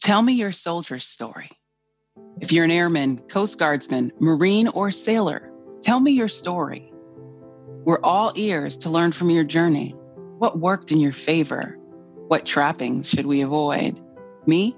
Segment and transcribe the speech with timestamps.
[0.00, 1.50] Tell me your soldier story.
[2.40, 6.92] If you're an airman, Coast Guardsman, Marine, or sailor, tell me your story.
[7.84, 9.94] We're all ears to learn from your journey.
[10.38, 11.76] What worked in your favor?
[12.28, 14.00] What trappings should we avoid?
[14.46, 14.76] Me,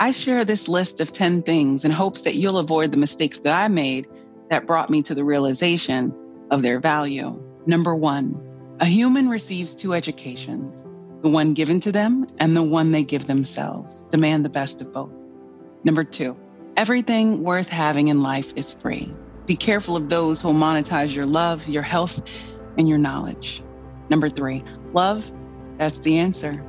[0.00, 3.52] I share this list of 10 things in hopes that you'll avoid the mistakes that
[3.52, 4.06] I made
[4.48, 6.14] that brought me to the realization
[6.50, 7.40] of their value.
[7.66, 8.40] Number one,
[8.80, 10.84] a human receives two educations
[11.22, 14.06] the one given to them and the one they give themselves.
[14.06, 15.12] Demand the best of both.
[15.84, 16.36] Number two,
[16.76, 19.12] everything worth having in life is free.
[19.46, 22.22] Be careful of those who monetize your love, your health,
[22.78, 23.62] and your knowledge.
[24.08, 24.62] Number three,
[24.92, 25.30] love,
[25.78, 26.64] that's the answer.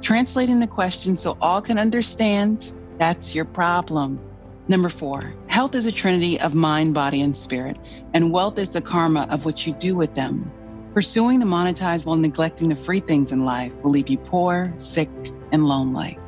[0.00, 4.20] Translating the question so all can understand, that's your problem.
[4.68, 7.78] Number four, health is a trinity of mind, body, and spirit,
[8.14, 10.50] and wealth is the karma of what you do with them.
[10.94, 15.08] Pursuing the monetized while neglecting the free things in life will leave you poor, sick,
[15.50, 16.18] and lonely.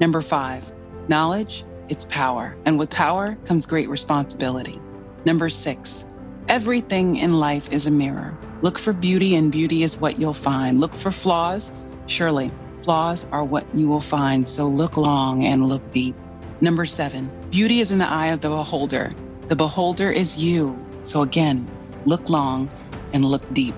[0.00, 0.72] Number five,
[1.06, 2.56] knowledge, it's power.
[2.64, 4.80] And with power comes great responsibility.
[5.24, 6.04] Number six,
[6.48, 8.36] everything in life is a mirror.
[8.60, 10.80] Look for beauty, and beauty is what you'll find.
[10.80, 11.70] Look for flaws.
[12.08, 12.50] Surely,
[12.82, 14.48] flaws are what you will find.
[14.48, 16.16] So look long and look deep.
[16.60, 19.12] Number seven, beauty is in the eye of the beholder.
[19.46, 20.76] The beholder is you.
[21.04, 21.70] So again,
[22.04, 22.68] look long
[23.12, 23.76] and look deep.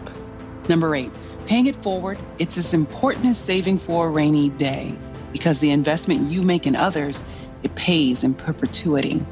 [0.68, 1.10] Number eight,
[1.46, 4.94] paying it forward, it's as important as saving for a rainy day
[5.32, 7.24] because the investment you make in others,
[7.62, 9.24] it pays in perpetuity.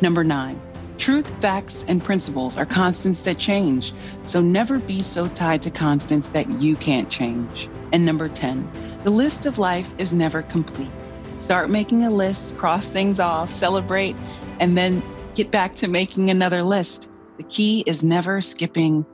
[0.00, 0.60] Number nine,
[0.98, 3.92] truth, facts, and principles are constants that change.
[4.22, 7.68] So never be so tied to constants that you can't change.
[7.92, 8.70] And number 10,
[9.04, 10.90] the list of life is never complete.
[11.38, 14.14] Start making a list, cross things off, celebrate,
[14.60, 15.02] and then
[15.34, 17.10] get back to making another list.
[17.38, 19.06] The key is never skipping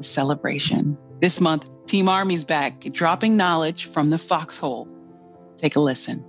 [0.00, 0.96] celebration.
[1.20, 4.88] This month, Team Army's back, dropping knowledge from the foxhole.
[5.56, 6.24] Take a listen.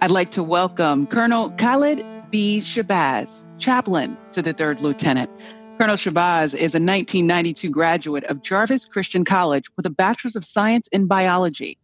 [0.00, 2.60] I'd like to welcome Colonel Khalid B.
[2.60, 5.30] Shabazz, chaplain to the third lieutenant.
[5.78, 10.88] Colonel Shabazz is a 1992 graduate of Jarvis Christian College with a Bachelor's of Science
[10.88, 11.78] in Biology.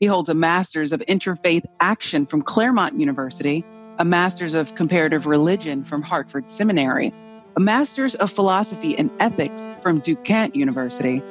[0.00, 3.64] He holds a Master's of Interfaith Action from Claremont University,
[3.98, 7.12] a Master's of Comparative Religion from Hartford Seminary,
[7.56, 11.22] a Master's of Philosophy and Ethics from Duquesne University,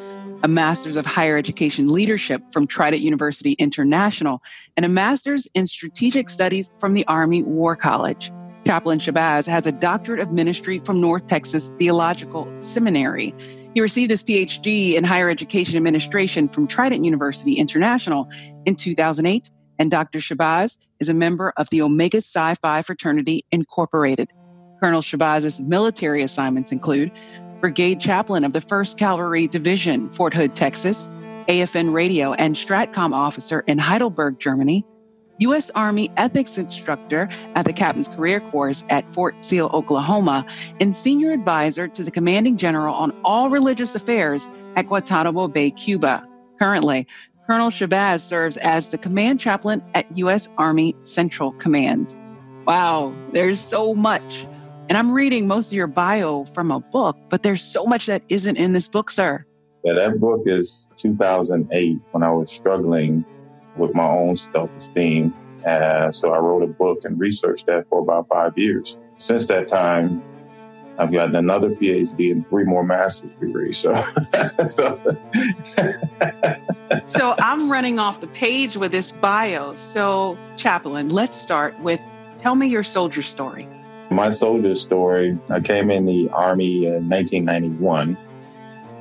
[0.43, 4.41] a Master's of Higher Education Leadership from Trident University International,
[4.77, 8.31] and a Master's in Strategic Studies from the Army War College.
[8.67, 13.33] Chaplain Shabazz has a Doctorate of Ministry from North Texas Theological Seminary.
[13.73, 18.29] He received his PhD in Higher Education Administration from Trident University International
[18.65, 19.49] in 2008,
[19.79, 20.19] and Dr.
[20.19, 24.29] Shabazz is a member of the Omega Psi Phi Fraternity Incorporated.
[24.81, 27.11] Colonel Shabazz's military assignments include
[27.59, 31.07] Brigade Chaplain of the 1st Cavalry Division, Fort Hood, Texas,
[31.47, 34.83] AFN radio and STRATCOM officer in Heidelberg, Germany,
[35.37, 35.69] U.S.
[35.71, 40.45] Army ethics instructor at the Captain's Career Course at Fort Sill, Oklahoma,
[40.79, 46.27] and senior advisor to the commanding general on all religious affairs at Guantanamo Bay, Cuba.
[46.57, 47.07] Currently,
[47.45, 50.49] Colonel Shabazz serves as the command chaplain at U.S.
[50.57, 52.15] Army Central Command.
[52.65, 54.45] Wow, there's so much.
[54.89, 58.23] And I'm reading most of your bio from a book, but there's so much that
[58.29, 59.45] isn't in this book, sir.
[59.83, 63.25] Yeah, that book is 2008 when I was struggling
[63.77, 65.33] with my own self esteem.
[65.65, 68.97] Uh, so I wrote a book and researched that for about five years.
[69.17, 70.23] Since that time,
[70.97, 73.77] I've gotten another PhD and three more master's degrees.
[73.77, 73.93] So,
[74.67, 75.17] so,
[77.05, 79.75] so I'm running off the page with this bio.
[79.75, 81.99] So, Chaplain, let's start with
[82.37, 83.67] tell me your soldier story.
[84.11, 88.17] My soldier story, I came in the Army in 1991,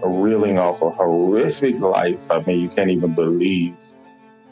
[0.04, 2.31] reeling off a horrific life.
[2.31, 3.75] I mean, you can't even believe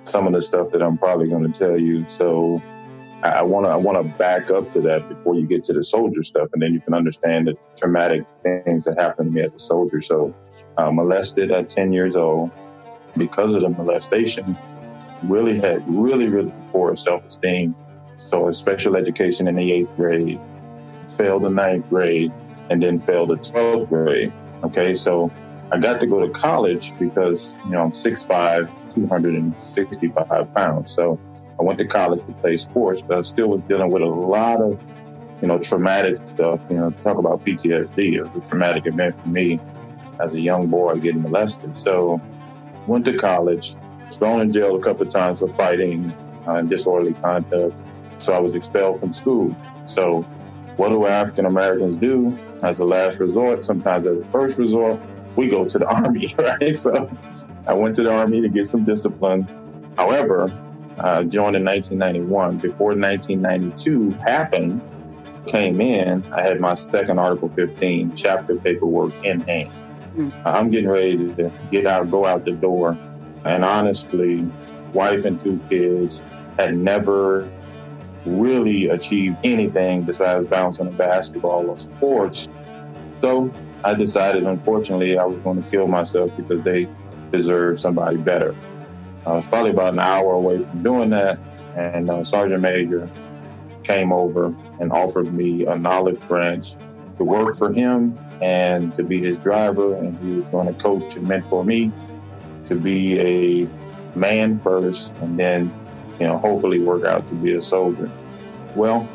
[0.02, 2.04] some of the stuff that I'm probably going to tell you.
[2.08, 2.60] So
[3.22, 5.84] I want to I want to back up to that before you get to the
[5.84, 9.54] soldier stuff, and then you can understand the traumatic things that happened to me as
[9.54, 10.00] a soldier.
[10.00, 10.34] So,
[10.76, 12.50] uh, molested at 10 years old
[13.16, 14.58] because of the molestation,
[15.22, 17.76] really had really really poor self esteem
[18.18, 20.38] so a special education in the eighth grade,
[21.16, 22.32] failed the ninth grade,
[22.68, 24.32] and then failed the 12th grade.
[24.64, 25.30] Okay, so
[25.70, 30.90] I got to go to college because, you know, I'm 6'5, 265 pounds.
[30.90, 31.18] So
[31.58, 34.60] I went to college to play sports, but I still was dealing with a lot
[34.60, 34.84] of,
[35.40, 36.60] you know, traumatic stuff.
[36.68, 38.14] You know, talk about PTSD.
[38.14, 39.60] It was a traumatic event for me
[40.20, 41.76] as a young boy getting molested.
[41.76, 42.20] So
[42.86, 43.76] went to college,
[44.10, 46.12] thrown in jail a couple of times for fighting
[46.46, 47.74] uh, and disorderly conduct.
[48.18, 49.56] So I was expelled from school.
[49.86, 50.22] So
[50.76, 53.64] what do African Americans do as a last resort?
[53.64, 55.00] Sometimes as a first resort,
[55.36, 56.76] we go to the army, right?
[56.76, 57.10] So
[57.66, 59.46] I went to the army to get some discipline.
[59.96, 60.52] However,
[60.98, 62.58] uh, joined in 1991.
[62.58, 64.80] Before 1992 happened,
[65.46, 69.70] came in, I had my second Article 15 chapter paperwork in hand.
[70.16, 70.32] Mm.
[70.44, 72.98] I'm getting ready to get out, go out the door.
[73.44, 74.46] And honestly,
[74.92, 76.22] wife and two kids
[76.58, 77.48] had never
[78.26, 82.48] really achieve anything besides bouncing a basketball or sports.
[83.18, 83.52] So
[83.84, 86.88] I decided, unfortunately, I was going to kill myself because they
[87.32, 88.54] deserved somebody better.
[89.26, 91.38] I was probably about an hour away from doing that,
[91.76, 93.08] and uh, Sergeant Major
[93.82, 96.76] came over and offered me an olive branch
[97.16, 101.16] to work for him and to be his driver, and he was going to coach
[101.16, 101.92] and mentor me
[102.64, 103.68] to be a
[104.16, 105.72] man first, and then,
[106.18, 108.10] you know, hopefully work out to be a soldier.
[108.74, 109.08] Well,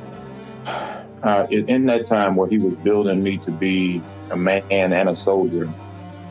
[1.23, 4.01] uh, in that time where he was building me to be
[4.31, 5.71] a man and a soldier,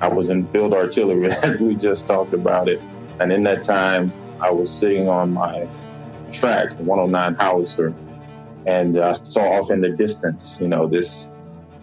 [0.01, 2.81] I was in field artillery, as we just talked about it.
[3.21, 5.69] And in that time, I was sitting on my
[6.33, 7.95] track, 109 howitzer,
[8.67, 11.31] and I saw off in the distance, you know, this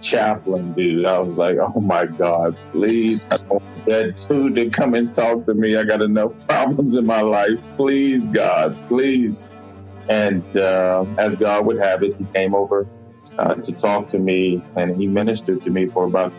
[0.02, 1.06] chaplain dude.
[1.06, 5.14] I was like, oh my God, please, I don't want that dude to come and
[5.14, 5.76] talk to me.
[5.76, 7.60] I got enough problems in my life.
[7.76, 9.48] Please, God, please.
[10.10, 12.88] And uh, as God would have it, he came over
[13.38, 16.34] uh, to talk to me and he ministered to me for about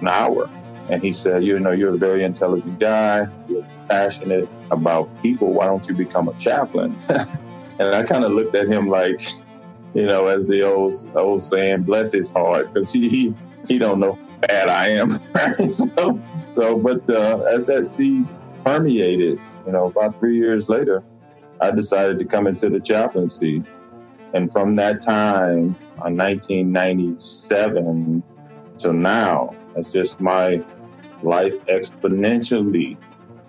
[0.00, 0.48] an hour.
[0.88, 5.52] And he said, You know, you're a very intelligent guy, you're passionate about people.
[5.52, 6.96] Why don't you become a chaplain?
[7.08, 9.20] and I kind of looked at him like,
[9.94, 13.34] you know, as the old old saying, bless his heart, because he, he
[13.66, 15.72] he don't know how bad I am.
[15.72, 16.20] so,
[16.52, 18.26] so, but uh, as that seed
[18.64, 21.02] permeated, you know, about three years later,
[21.60, 23.62] I decided to come into the chaplaincy,
[24.34, 28.22] and from that time, on 1997
[28.76, 30.62] till now, it's just my
[31.22, 32.96] life exponentially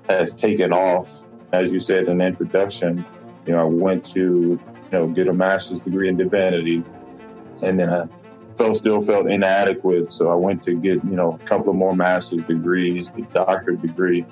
[0.10, 1.26] has taken off.
[1.52, 3.06] As you said in the introduction,
[3.46, 4.60] you know, I went to
[4.92, 6.84] know, get a master's degree in divinity.
[7.64, 8.08] And then I
[8.58, 10.12] felt still felt inadequate.
[10.12, 13.82] So I went to get, you know, a couple of more master's degrees, the doctorate
[13.82, 14.26] degree.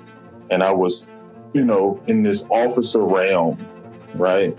[0.50, 1.10] And I was,
[1.52, 3.58] you know, in this officer realm,
[4.14, 4.56] right?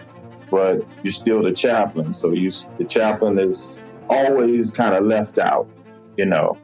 [0.50, 2.13] But you're still the chaplain.
[2.13, 5.69] So you the chaplain is always kind of left out,
[6.18, 6.57] you know.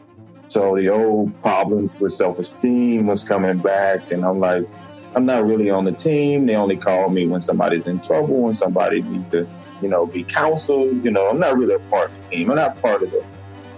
[0.48, 4.68] So the old problems with self-esteem was coming back and I'm like,
[5.16, 6.46] I'm not really on the team.
[6.46, 9.48] They only call me when somebody's in trouble, when somebody needs to,
[9.82, 11.06] you know, be counseled.
[11.06, 12.50] You know, I'm not really a part of the team.
[12.50, 13.24] I'm not part of the,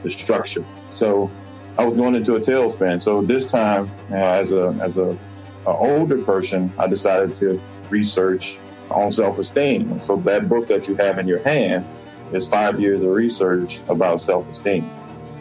[0.01, 0.65] the structure.
[0.89, 1.29] So
[1.77, 2.99] I was going into a tailspin.
[2.99, 5.17] So this time, you know, as a as a,
[5.67, 7.61] a older person, I decided to
[7.91, 8.59] research
[8.89, 9.99] on self-esteem.
[9.99, 11.85] So that book that you have in your hand
[12.33, 14.89] is five years of research about self-esteem.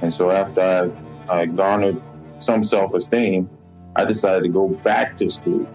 [0.02, 0.92] And so after
[1.30, 2.02] I, I garnered
[2.38, 3.48] some self-esteem,
[3.94, 5.66] I decided to go back to school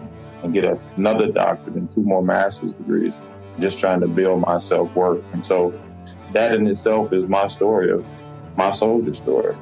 [0.42, 0.64] and get
[0.96, 3.16] another doctorate and two more master's degrees,
[3.58, 5.24] just trying to build my self worth.
[5.32, 5.72] And so
[6.32, 8.04] that in itself is my story of
[8.56, 9.56] my soldier story.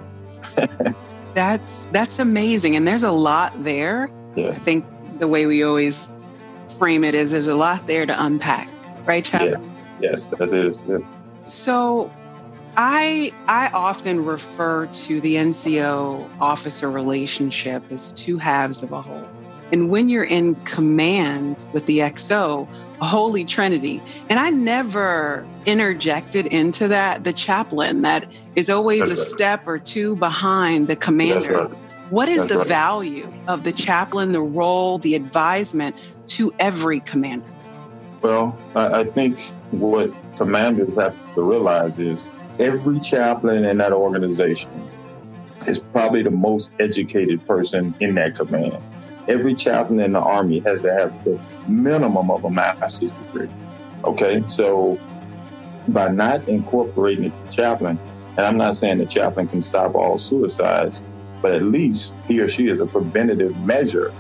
[1.34, 2.76] that's that's amazing.
[2.76, 4.08] And there's a lot there.
[4.36, 4.84] I think
[5.18, 6.12] the way we always
[6.78, 8.68] frame it is there's a lot there to unpack,
[9.04, 9.60] right, Chad?
[10.00, 10.82] Yes, yes, that is.
[10.88, 11.02] Yes.
[11.44, 12.10] So
[12.76, 19.28] I I often refer to the NCO officer relationship as two halves of a whole.
[19.72, 22.68] And when you're in command with the XO,
[23.00, 24.02] holy trinity.
[24.28, 29.32] And I never interjected into that the chaplain that is always That's a right.
[29.32, 31.66] step or two behind the commander.
[31.66, 31.78] Right.
[32.10, 32.66] What is That's the right.
[32.66, 35.96] value of the chaplain, the role, the advisement
[36.28, 37.46] to every commander?
[38.20, 44.70] Well, I, I think what commanders have to realize is every chaplain in that organization
[45.66, 48.82] is probably the most educated person in that command
[49.30, 53.48] every chaplain in the Army has to have the minimum of a master's degree.
[54.04, 54.98] Okay, so
[55.88, 57.98] by not incorporating the chaplain,
[58.36, 61.04] and I'm not saying the chaplain can stop all suicides,
[61.40, 64.12] but at least he or she is a preventative measure.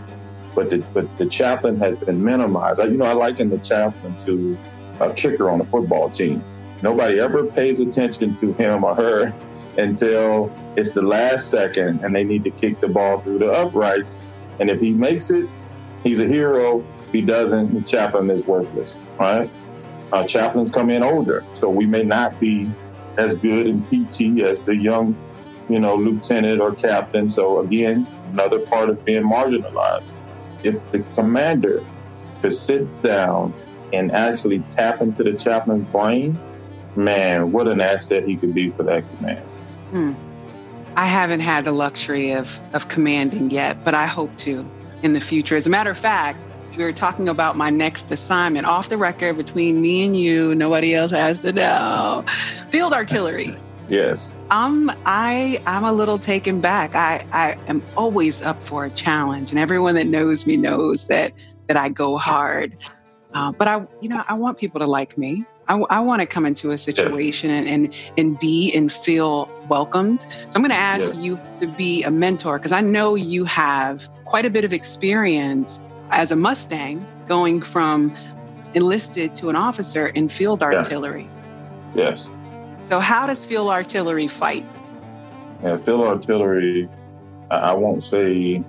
[0.54, 2.80] But the, but the chaplain has been minimized.
[2.80, 4.58] You know, I liken the chaplain to
[5.00, 6.44] a kicker on a football team.
[6.82, 9.34] Nobody ever pays attention to him or her
[9.78, 14.20] until it's the last second and they need to kick the ball through the uprights
[14.60, 15.48] and if he makes it,
[16.04, 16.84] he's a hero.
[17.06, 19.50] If he doesn't, the chaplain is worthless, right?
[20.12, 22.70] Uh, chaplains come in older, so we may not be
[23.16, 25.16] as good in PT as the young,
[25.68, 27.28] you know, lieutenant or captain.
[27.28, 30.14] So again, another part of being marginalized.
[30.62, 31.84] If the commander
[32.42, 33.54] could sit down
[33.92, 36.38] and actually tap into the chaplain's brain,
[36.96, 39.44] man, what an asset he could be for that command.
[39.90, 40.12] Hmm.
[41.00, 44.70] I haven't had the luxury of of commanding yet, but I hope to
[45.02, 45.56] in the future.
[45.56, 49.38] As a matter of fact, we were talking about my next assignment off the record
[49.38, 50.54] between me and you.
[50.54, 52.22] Nobody else has to know.
[52.68, 53.56] Field artillery.
[53.88, 54.36] Yes.
[54.52, 56.94] I'm I I'm a little taken back.
[56.94, 61.32] I I am always up for a challenge, and everyone that knows me knows that
[61.66, 62.76] that I go hard.
[63.34, 65.44] Uh, but I, you know, I want people to like me.
[65.70, 70.22] I, I want to come into a situation and, and, and be and feel welcomed.
[70.22, 74.08] So I'm going to ask you to be a mentor because I know you have
[74.24, 78.12] quite a bit of experience as a Mustang going from
[78.74, 81.30] enlisted to an officer in field artillery.
[81.94, 82.28] Yes.
[82.82, 84.66] So how does field artillery fight?
[85.62, 86.88] Yeah, field artillery,
[87.52, 88.64] I won't say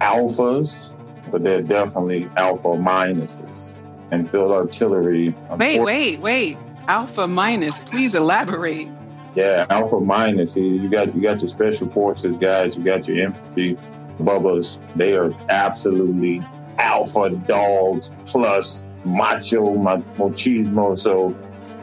[0.00, 0.90] alphas,
[1.30, 3.74] but they're definitely alpha minuses
[4.10, 5.34] and field artillery.
[5.56, 6.58] Wait, wait, wait.
[6.88, 8.88] Alpha minus, please elaborate.
[9.34, 10.56] Yeah, alpha minus.
[10.56, 13.78] You got you got your special forces guys, you got your infantry
[14.18, 14.80] bubbas.
[14.96, 16.42] They are absolutely
[16.78, 20.98] alpha dogs plus macho machismo.
[20.98, 21.36] So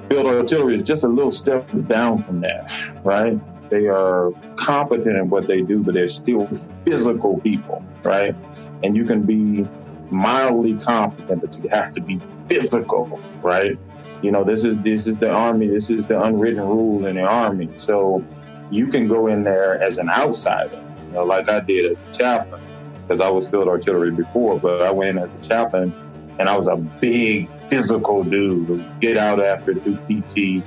[0.10, 3.39] field artillery is just a little step down from that, right?
[3.69, 6.48] They are competent in what they do, but they're still
[6.86, 8.36] physical people, right?
[8.84, 9.67] And you can be
[10.10, 13.78] mildly competent, but you have to be physical, right?
[14.22, 15.68] You know, this is this is the army.
[15.68, 17.70] This is the unwritten rule in the army.
[17.76, 18.24] So
[18.72, 22.14] you can go in there as an outsider, you know, like I did as a
[22.14, 22.62] chaplain,
[23.02, 25.94] because I was field artillery before, but I went in as a chaplain,
[26.40, 28.86] and I was a big physical dude.
[29.00, 30.64] Get out after do PT.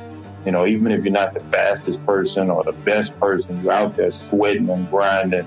[0.47, 3.97] You know, even if you're not the fastest person or the best person, you're out
[3.97, 5.47] there sweating and grinding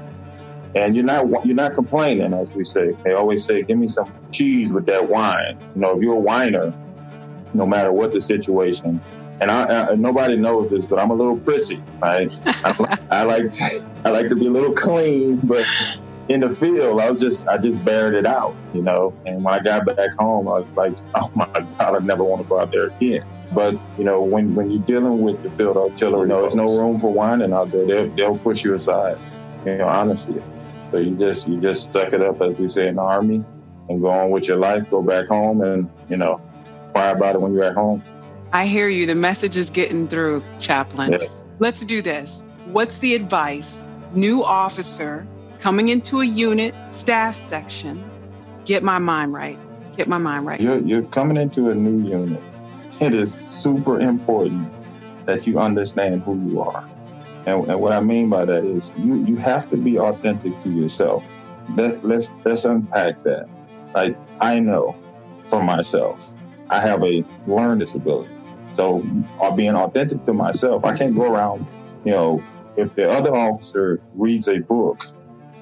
[0.75, 2.91] and you're not you're not complaining, as we say.
[3.03, 6.19] They always say, "Give me some cheese with that wine." You know, if you're a
[6.19, 6.73] whiner,
[7.53, 9.01] no matter what the situation.
[9.41, 12.31] And I, I nobody knows this, but I'm a little prissy, right?
[12.45, 15.65] I, I, like to, I like to be a little clean, but
[16.29, 19.13] in the field, I was just I just bared it out, you know.
[19.25, 22.43] And when I got back home, I was like, "Oh my God, I never want
[22.43, 25.77] to go out there again." But you know, when when you're dealing with the field
[25.77, 27.85] artillery, you know, there's no room for whining out there.
[27.85, 29.17] They'll, they'll push you aside.
[29.65, 30.41] You know, honestly.
[30.93, 33.43] So you just you just stuck it up, as we say in the army,
[33.89, 34.87] and go on with your life.
[34.91, 36.39] Go back home, and you know,
[36.93, 38.03] cry about it when you're at home.
[38.51, 39.07] I hear you.
[39.07, 41.13] The message is getting through, chaplain.
[41.13, 41.29] Yeah.
[41.57, 42.45] Let's do this.
[42.67, 43.87] What's the advice?
[44.13, 45.27] New officer
[45.59, 48.07] coming into a unit, staff section.
[48.65, 49.57] Get my mind right.
[49.97, 50.61] Get my mind right.
[50.61, 52.43] You're, you're coming into a new unit.
[52.99, 54.71] It is super important
[55.25, 56.87] that you understand who you are.
[57.45, 60.69] And, and, what I mean by that is you, you have to be authentic to
[60.69, 61.25] yourself.
[61.75, 63.47] Let, let's, let's unpack that.
[63.93, 64.95] Like, I know
[65.43, 66.31] for myself,
[66.69, 68.33] I have a learned disability.
[68.71, 69.05] So,
[69.41, 71.67] uh, being authentic to myself, I can't go around,
[72.05, 72.43] you know,
[72.75, 75.05] if the other officer reads a book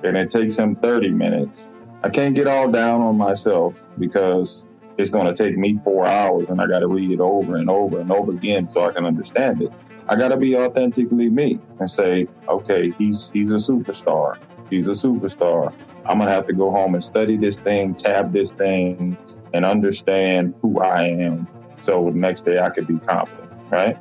[0.03, 1.67] and it takes him 30 minutes,
[2.03, 4.65] I can't get all down on myself because
[4.97, 7.69] it's going to take me four hours and I got to read it over and
[7.69, 9.71] over and over again so I can understand it.
[10.11, 14.37] I got to be authentically me and say, okay, he's he's a superstar.
[14.69, 15.73] He's a superstar.
[16.05, 19.17] I'm gonna have to go home and study this thing, tab this thing,
[19.53, 21.47] and understand who I am.
[21.79, 23.97] So the next day I could be confident, right?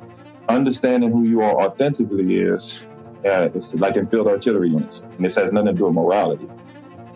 [0.49, 2.85] Understanding who you are authentically is,
[3.23, 6.49] yeah, it's like in field artillery units, and this has nothing to do with morality.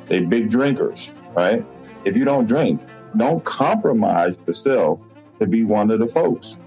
[0.05, 1.65] They big drinkers, right?
[2.05, 2.81] If you don't drink,
[3.17, 5.01] don't compromise the self
[5.39, 6.61] to be one of the folks.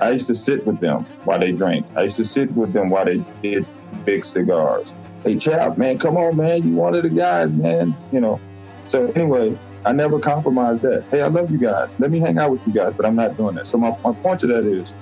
[0.00, 1.86] I used to sit with them while they drank.
[1.96, 3.66] I used to sit with them while they did
[4.04, 4.94] big cigars.
[5.22, 6.66] Hey, chap, man, come on, man.
[6.66, 7.96] You one of the guys, man.
[8.12, 8.40] You know.
[8.88, 11.04] So anyway, I never compromised that.
[11.10, 11.98] Hey, I love you guys.
[12.00, 13.66] Let me hang out with you guys, but I'm not doing that.
[13.66, 14.94] So my, my point to that is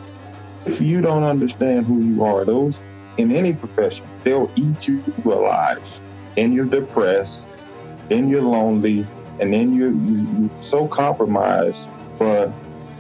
[0.66, 2.82] if you don't understand who you are, those
[3.16, 6.00] in any profession, they'll eat you alive.
[6.36, 7.46] And you're depressed,
[8.08, 9.06] then you're lonely,
[9.38, 11.90] and then you're, you, are so compromised.
[12.18, 12.52] But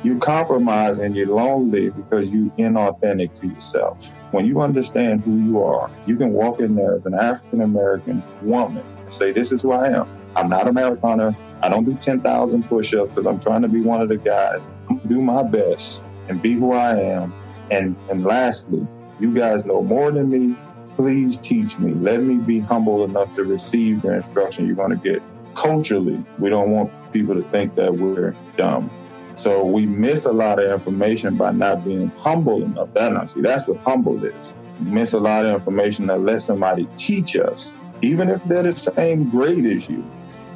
[0.02, 4.04] you compromise and you're lonely because you're inauthentic to yourself.
[4.32, 8.22] When you understand who you are, you can walk in there as an African American
[8.42, 10.08] woman and say, This is who I am.
[10.34, 11.36] I'm not a marathoner.
[11.62, 14.70] I don't do 10,000 push ups because I'm trying to be one of the guys.
[14.88, 17.34] I'm do my best and be who I am.
[17.70, 18.86] And, and lastly,
[19.20, 20.56] you guys know more than me.
[20.96, 21.94] Please teach me.
[21.94, 25.22] Let me be humble enough to receive the instruction you're going to get.
[25.54, 28.90] Culturally, we don't want people to think that we're dumb.
[29.34, 32.92] So we miss a lot of information by not being humble enough.
[32.94, 34.56] That now see, that's what humble is.
[34.80, 39.30] Miss a lot of information that let somebody teach us, even if they're the same
[39.30, 40.04] grade as you,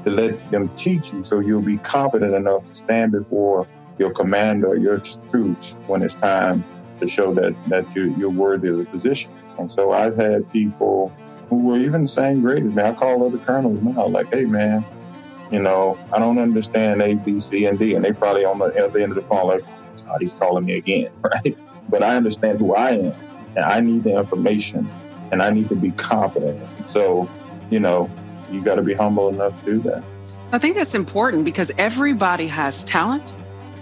[0.05, 3.67] to let them teach you so you'll be confident enough to stand before
[3.99, 6.65] your commander your troops when it's time
[6.99, 9.33] to show that that you, you're worthy of the position.
[9.59, 11.13] And so I've had people
[11.49, 12.83] who were even the same grade as me.
[12.83, 14.85] I call other colonels now, like, hey man,
[15.51, 18.85] You know, I don't understand A, B, C, and D, and they probably on the
[18.85, 19.65] other end of the phone like,
[20.09, 21.57] oh, he's calling me again, right?
[21.89, 23.15] But I understand who I am,
[23.55, 24.89] and I need the information,
[25.31, 26.61] and I need to be confident.
[26.89, 27.29] So,
[27.71, 28.11] you know,
[28.51, 30.03] you got to be humble enough to do that.
[30.53, 33.25] I think that's important because everybody has talent,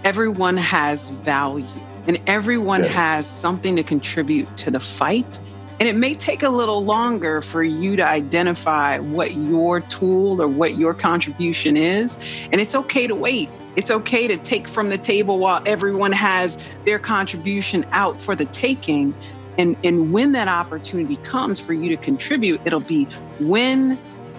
[0.03, 1.65] everyone has value,
[2.07, 2.93] and everyone yes.
[2.93, 5.39] has something to contribute to the fight.
[5.79, 10.47] And it may take a little longer for you to identify what your tool or
[10.47, 12.17] what your contribution is.
[12.51, 13.49] And it's okay to wait.
[13.75, 18.45] It's okay to take from the table while everyone has their contribution out for the
[18.45, 19.13] taking.
[19.57, 23.05] And, and when that opportunity comes for you to contribute, it'll be
[23.39, 23.97] when,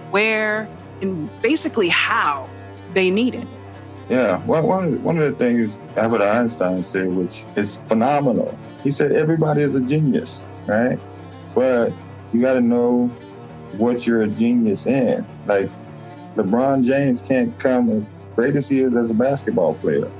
[0.09, 0.67] where,
[1.01, 2.49] and basically how
[2.93, 3.47] they need it.
[4.09, 9.11] Yeah, well, one, one of the things Albert Einstein said, which is phenomenal, he said,
[9.11, 10.97] everybody is a genius, right?
[11.57, 11.91] But
[12.31, 13.07] you got to know
[13.77, 15.25] what you're a genius in.
[15.47, 15.71] Like
[16.35, 20.11] LeBron James can't come as great as he is as a basketball player.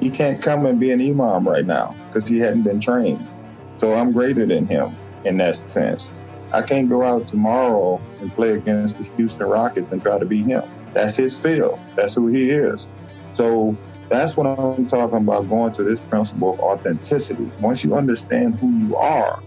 [0.00, 3.28] He can't come and be an imam right now because he hadn't been trained.
[3.76, 6.10] So I'm greater than him in that sense.
[6.50, 10.46] I can't go out tomorrow and play against the Houston Rockets and try to beat
[10.46, 10.62] him.
[10.94, 11.78] That's his field.
[11.94, 12.88] That's who he is.
[13.34, 13.76] So
[14.08, 17.50] that's what I'm talking about going to this principle of authenticity.
[17.60, 19.42] Once you understand who you are,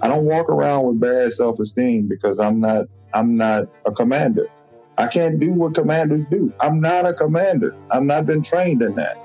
[0.00, 4.48] I don't walk around with bad self-esteem because I'm not I'm not a commander.
[4.96, 6.52] I can't do what commanders do.
[6.60, 7.74] I'm not a commander.
[7.90, 9.16] I've not been trained in that.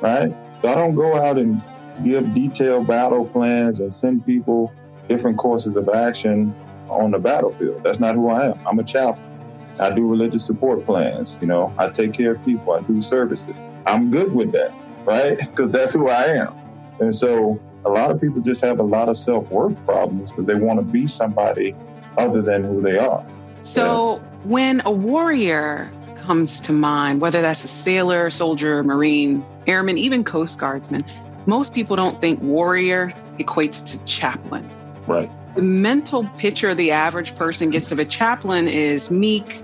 [0.00, 0.34] Right?
[0.60, 1.62] So I don't go out and
[2.04, 4.72] give detailed battle plans and send people
[5.08, 6.54] different courses of action
[6.88, 7.82] on the battlefield.
[7.82, 8.66] That's not who I am.
[8.66, 9.24] I'm a chaplain.
[9.78, 11.38] I do religious support plans.
[11.40, 12.72] You know, I take care of people.
[12.72, 13.62] I do services.
[13.86, 14.72] I'm good with that,
[15.04, 15.38] right?
[15.50, 16.54] Because that's who I am.
[17.00, 20.46] And so a lot of people just have a lot of self worth problems because
[20.46, 21.74] they want to be somebody
[22.16, 23.26] other than who they are.
[23.60, 24.24] So yes.
[24.44, 30.58] when a warrior comes to mind, whether that's a sailor, soldier, marine, airman, even coast
[30.58, 31.04] guardsman,
[31.46, 34.68] most people don't think warrior equates to chaplain.
[35.06, 35.30] Right.
[35.54, 39.62] The mental picture the average person gets of a chaplain is meek,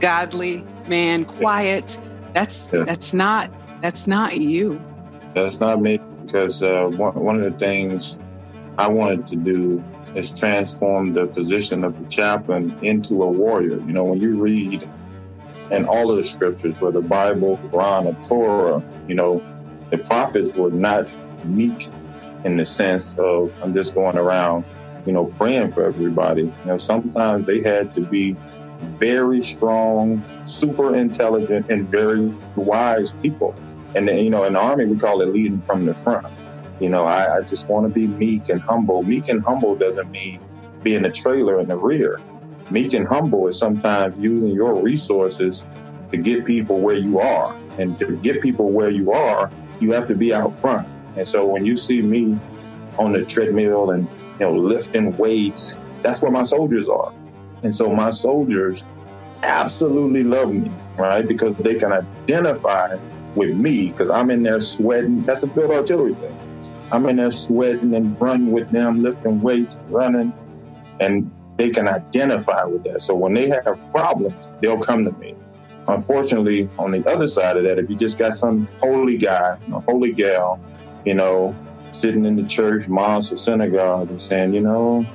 [0.00, 1.98] godly man, quiet.
[2.32, 2.84] That's yeah.
[2.84, 3.50] that's not
[3.82, 4.80] that's not you.
[5.34, 5.98] That's not me
[6.34, 8.18] because uh, one, one of the things
[8.76, 9.84] I wanted to do
[10.16, 13.76] is transform the position of the chaplain into a warrior.
[13.76, 14.88] You know, when you read
[15.70, 19.44] in all of the scriptures, whether Bible, Quran, or Torah, you know,
[19.90, 21.08] the prophets were not
[21.44, 21.88] meek
[22.44, 24.64] in the sense of I'm just going around,
[25.06, 26.42] you know, praying for everybody.
[26.42, 28.36] You know, sometimes they had to be
[28.98, 33.54] very strong, super intelligent, and very wise people.
[33.94, 36.26] And you know, in the army, we call it leading from the front.
[36.80, 39.02] You know, I, I just want to be meek and humble.
[39.02, 40.40] Meek and humble doesn't mean
[40.82, 42.20] being a trailer in the rear.
[42.70, 45.66] Meek and humble is sometimes using your resources
[46.10, 47.56] to get people where you are.
[47.78, 50.86] And to get people where you are, you have to be out front.
[51.16, 52.38] And so when you see me
[52.98, 57.12] on the treadmill and you know lifting weights, that's where my soldiers are.
[57.62, 58.84] And so my soldiers
[59.42, 61.26] absolutely love me, right?
[61.26, 62.96] Because they can identify
[63.34, 65.22] with me because I'm in there sweating.
[65.22, 66.38] That's a field artillery thing.
[66.92, 70.32] I'm in there sweating and running with them, lifting weights, running,
[71.00, 73.02] and they can identify with that.
[73.02, 75.34] So when they have problems, they'll come to me.
[75.88, 79.80] Unfortunately, on the other side of that, if you just got some holy guy, a
[79.80, 80.60] holy gal,
[81.04, 81.54] you know,
[81.92, 85.06] sitting in the church, mosque, or synagogue, and saying, you know,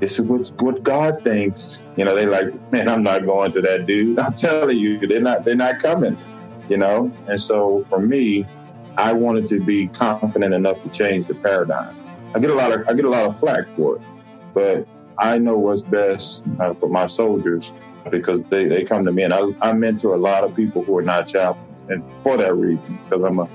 [0.00, 1.84] this is what, what God thinks.
[1.96, 4.18] You know, they like, man, I'm not going to that dude.
[4.20, 6.16] I'm telling you, they're not, they're not coming
[6.68, 7.12] you know?
[7.26, 8.46] And so for me,
[8.96, 11.94] I wanted to be confident enough to change the paradigm.
[12.34, 14.02] I get a lot of I get a lot of flack for it,
[14.54, 14.86] but
[15.18, 17.74] I know what's best uh, for my soldiers
[18.10, 20.96] because they, they come to me and I, I mentor a lot of people who
[20.96, 23.48] are not chaplains and for that reason because I'm a,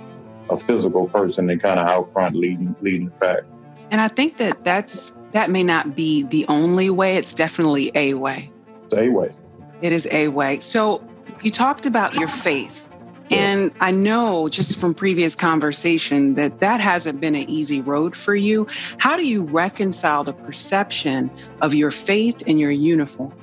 [0.49, 3.43] a physical person and kind of out front leading leading the pack.
[3.91, 7.15] And I think that that's that may not be the only way.
[7.17, 8.51] It's definitely a way.
[8.85, 9.35] It's a way.
[9.81, 10.59] It is a way.
[10.59, 11.03] So
[11.41, 12.87] you talked about your faith
[13.31, 18.35] and I know just from previous conversation that that hasn't been an easy road for
[18.35, 18.67] you.
[18.97, 21.31] How do you reconcile the perception
[21.61, 23.33] of your faith and your uniform?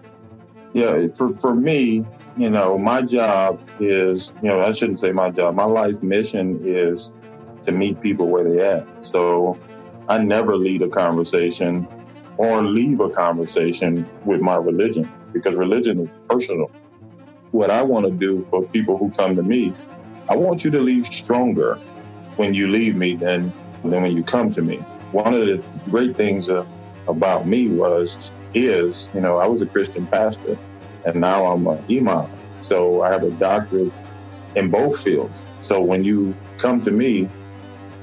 [0.72, 5.30] Yeah, for, for me, you know, my job is, you know, I shouldn't say my
[5.30, 5.54] job.
[5.54, 7.12] My life mission is
[7.64, 8.86] to meet people where they at.
[9.04, 9.58] So
[10.08, 11.88] I never lead a conversation
[12.36, 16.70] or leave a conversation with my religion because religion is personal
[17.52, 19.74] what I want to do for people who come to me,
[20.28, 21.74] I want you to leave stronger
[22.36, 24.76] when you leave me than, than when you come to me.
[25.12, 26.64] One of the great things uh,
[27.08, 30.56] about me was, is, you know, I was a Christian pastor
[31.04, 32.30] and now I'm an imam.
[32.60, 33.92] So I have a doctorate
[34.54, 35.44] in both fields.
[35.62, 37.28] So when you come to me,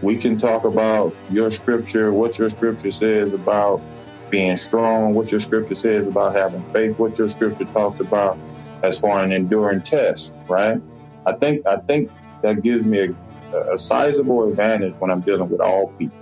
[0.01, 3.81] we can talk about your scripture, what your scripture says about
[4.29, 8.37] being strong, what your scripture says about having faith, what your scripture talks about
[8.83, 10.81] as far an enduring test, right?
[11.25, 12.11] I think I think
[12.41, 13.13] that gives me
[13.53, 16.17] a, a sizable advantage when I'm dealing with all people,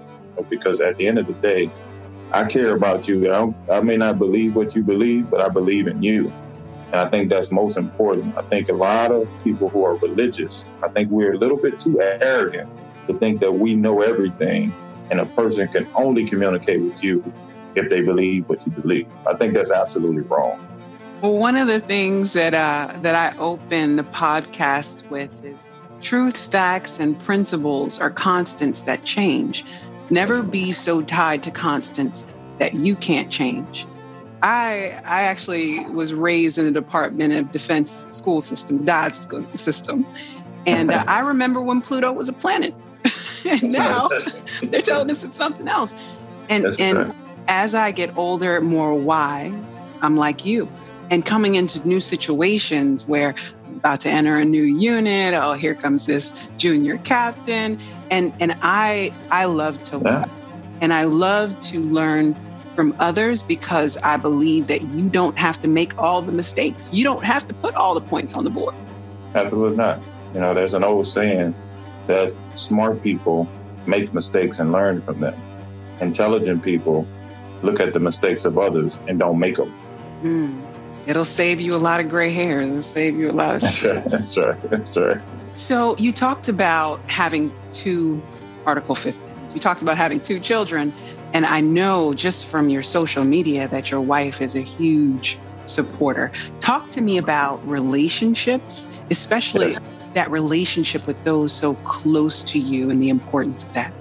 [0.49, 1.69] because at the end of the day,
[2.31, 3.31] I care about you.
[3.31, 6.31] I, I may not believe what you believe, but I believe in you.
[6.91, 8.37] And I think that's most important.
[8.37, 11.79] I think a lot of people who are religious, I think we're a little bit
[11.79, 12.69] too arrogant
[13.07, 14.73] to think that we know everything
[15.11, 17.23] and a person can only communicate with you
[17.75, 19.07] if they believe what you believe.
[19.27, 20.65] I think that's absolutely wrong.
[21.21, 25.67] Well, one of the things that uh, that I open the podcast with is
[26.01, 29.65] truth, facts, and principles are constants that change.
[30.09, 32.25] Never be so tied to constants
[32.59, 33.87] that you can't change.
[34.43, 40.05] I I actually was raised in the Department of Defense school system, DOD school system,
[40.67, 42.75] and uh, I remember when Pluto was a planet,
[43.45, 44.09] and now
[44.63, 45.95] they're telling us it's something else.
[46.49, 47.15] And That's and right.
[47.47, 50.69] as I get older, more wise, I'm like you,
[51.09, 53.35] and coming into new situations where
[53.67, 55.33] I'm about to enter a new unit.
[55.33, 57.79] Oh, here comes this junior captain,
[58.11, 60.19] and and I I love to yeah.
[60.19, 60.29] learn,
[60.81, 62.35] and I love to learn
[62.75, 66.93] from others because I believe that you don't have to make all the mistakes.
[66.93, 68.75] You don't have to put all the points on the board.
[69.33, 70.01] Absolutely not.
[70.33, 71.55] You know, there's an old saying
[72.07, 73.47] that smart people
[73.87, 75.41] make mistakes and learn from them.
[76.01, 77.07] Intelligent people
[77.63, 79.73] look at the mistakes of others and don't make them.
[80.21, 80.64] Mm.
[81.07, 82.61] It'll save you a lot of gray hair.
[82.61, 83.61] It'll save you a lot of.
[83.61, 83.83] That's
[84.37, 84.69] right.
[84.69, 85.21] That's right.
[85.53, 88.21] So you talked about having two
[88.65, 89.21] Article 15.
[89.53, 90.93] You talked about having two children.
[91.33, 96.31] And I know just from your social media that your wife is a huge supporter.
[96.59, 99.79] Talk to me about relationships, especially yeah.
[100.13, 103.93] that relationship with those so close to you and the importance of that.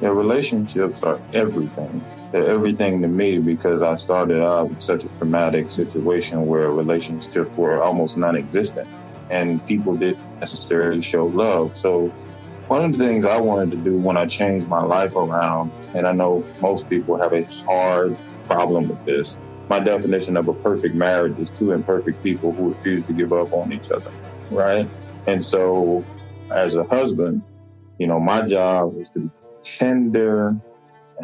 [0.00, 2.04] Yeah, relationships are everything.
[2.32, 7.56] They're everything to me because I started out in such a traumatic situation where relationships
[7.56, 8.88] were almost non existent
[9.30, 11.76] and people didn't necessarily show love.
[11.76, 12.12] So
[12.68, 16.06] one of the things I wanted to do when I changed my life around, and
[16.06, 20.94] I know most people have a hard problem with this, my definition of a perfect
[20.94, 24.10] marriage is two imperfect people who refuse to give up on each other,
[24.50, 24.88] right?
[25.26, 26.04] And so,
[26.50, 27.42] as a husband,
[27.98, 29.30] you know, my job is to
[29.64, 30.56] tender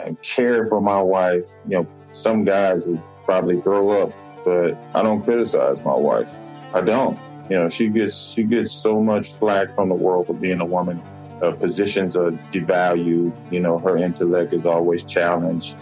[0.05, 1.51] and care for my wife.
[1.69, 4.13] You know, some guys would probably throw up,
[4.45, 6.35] but I don't criticize my wife.
[6.75, 7.19] I don't.
[7.49, 10.65] You know, she gets she gets so much flack from the world for being a
[10.65, 11.03] woman
[11.43, 13.33] uh, positions are devalued.
[13.51, 15.77] You know, her intellect is always challenged.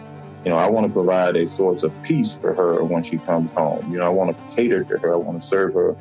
[0.44, 3.52] You know, I want to provide a source of peace for her when she comes
[3.52, 3.90] home.
[3.92, 5.12] You know, I want to cater to her.
[5.12, 5.96] I want to serve her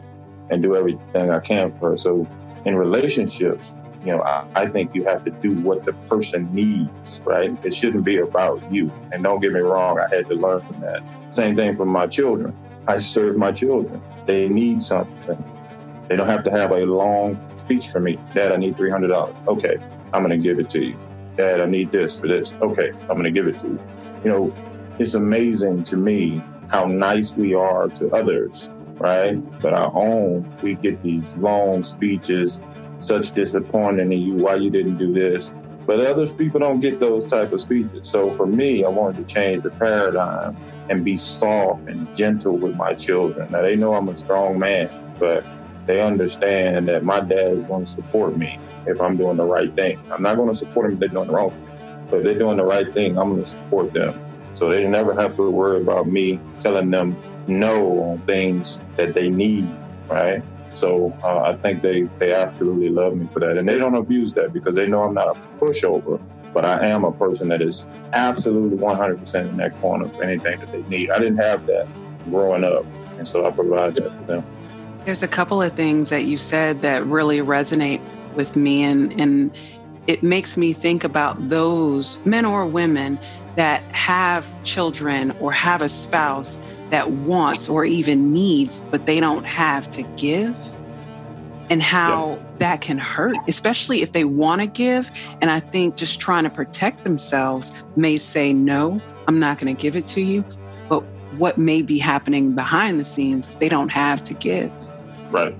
[0.49, 1.97] and do everything I can for her.
[1.97, 2.27] So
[2.65, 3.73] in relationships,
[4.07, 7.53] you know, I, I, think you have to do what the person needs, right?
[7.65, 8.89] It shouldn't be about you.
[9.11, 11.03] And don't get me wrong, I had to learn from that.
[11.29, 12.55] Same thing for my children.
[12.87, 14.01] I serve my children.
[14.25, 15.43] They need something.
[16.07, 18.17] They don't have to have a long speech for me.
[18.33, 19.45] Dad, I need $300.
[19.45, 19.75] Okay,
[20.13, 20.97] I'm going to give it to you.
[21.35, 22.53] Dad, I need this for this.
[22.61, 23.79] Okay, I'm going to give it to you.
[24.23, 24.53] You know,
[24.99, 29.35] it's amazing to me how nice we are to others, right?
[29.59, 32.61] But our own, we get these long speeches,
[32.99, 35.55] such disappointing in you, why you didn't do this.
[35.85, 38.09] But others people don't get those type of speeches.
[38.09, 40.57] So for me, I wanted to change the paradigm
[40.89, 43.49] and be soft and gentle with my children.
[43.51, 45.45] Now they know I'm a strong man, but
[45.85, 49.73] they understand that my dad is going to support me if I'm doing the right
[49.73, 49.99] thing.
[50.11, 52.07] I'm not going to support them if they're doing the wrong thing.
[52.09, 54.19] But if they're doing the right thing, I'm going to support them.
[54.55, 57.15] So they never have to worry about me telling them
[57.47, 59.69] no on things that they need,
[60.09, 60.43] right?
[60.77, 63.57] So uh, I think they, they absolutely love me for that.
[63.57, 66.21] And they don't abuse that because they know I'm not a pushover,
[66.53, 70.71] but I am a person that is absolutely 100% in that corner for anything that
[70.71, 71.09] they need.
[71.09, 71.87] I didn't have that
[72.25, 72.85] growing up.
[73.17, 74.45] And so I provide that for them.
[75.05, 78.01] There's a couple of things that you said that really resonate
[78.35, 79.51] with me, and, and
[80.07, 83.19] it makes me think about those men or women
[83.55, 89.43] that have children or have a spouse that wants or even needs, but they don't
[89.43, 90.55] have to give,
[91.69, 92.57] and how yeah.
[92.59, 95.11] that can hurt, especially if they want to give.
[95.41, 99.81] And I think just trying to protect themselves may say, No, I'm not going to
[99.81, 100.45] give it to you.
[100.87, 101.01] But
[101.37, 104.71] what may be happening behind the scenes is they don't have to give.
[105.31, 105.53] Right.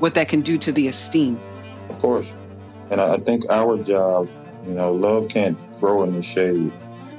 [0.00, 1.38] What that can do to the esteem.
[1.88, 2.26] Of course.
[2.92, 4.28] And I think our job,
[4.66, 6.70] you know, love can't throw in the shade.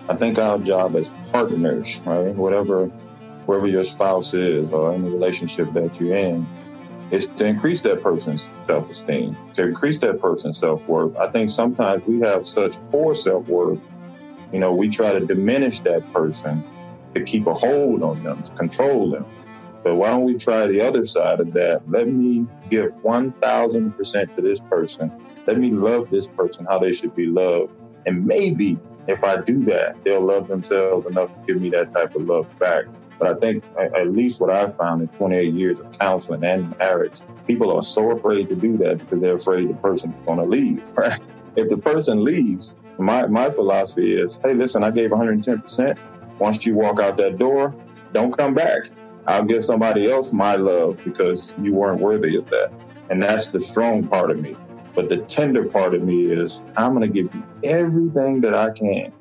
[0.08, 2.86] I think our job as partners, right, whatever,
[3.48, 6.46] wherever your spouse is or any relationship that you're in,
[7.10, 11.18] is to increase that person's self esteem, to increase that person's self worth.
[11.18, 13.80] I think sometimes we have such poor self worth,
[14.52, 16.64] you know, we try to diminish that person
[17.16, 19.26] to keep a hold on them, to control them.
[19.84, 21.90] But why don't we try the other side of that?
[21.90, 25.12] Let me give 1000% to this person.
[25.46, 27.74] Let me love this person how they should be loved.
[28.06, 32.16] And maybe if I do that, they'll love themselves enough to give me that type
[32.16, 32.86] of love back.
[33.20, 37.22] But I think at least what I've found in 28 years of counseling and marriage,
[37.48, 40.46] people are so afraid to do that because they're afraid the person is going to
[40.46, 40.84] leave.
[40.98, 41.22] Right?
[41.56, 46.00] If the person leaves, my, my philosophy is, hey, listen, I gave 110%.
[46.40, 47.76] Once you walk out that door,
[48.12, 48.90] don't come back.
[49.28, 52.74] I'll give somebody else my love because you weren't worthy of that.
[53.10, 54.56] And that's the strong part of me.
[54.94, 58.70] But the tender part of me is I'm going to give you everything that I
[58.70, 59.12] can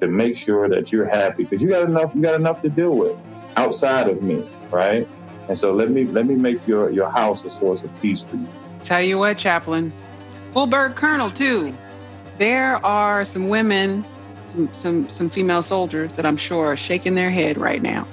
[0.00, 2.96] to make sure that you're happy because you got enough you got enough to deal
[2.96, 3.16] with
[3.56, 5.06] outside of me, right?
[5.48, 8.36] And so let me let me make your your house a source of peace for
[8.36, 8.48] you.
[8.82, 9.92] Tell you what, Chaplain,
[10.52, 11.76] full bird Colonel too.
[12.38, 14.04] There are some women,
[14.46, 18.06] some some some female soldiers that I'm sure are shaking their head right now.